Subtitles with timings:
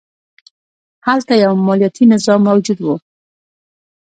[1.07, 2.87] هلته یو مالیاتي نظام موجود و